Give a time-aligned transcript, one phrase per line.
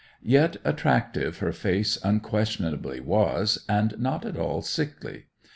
[0.23, 5.25] Yet attractive her face unquestionably was, and not at all sickly.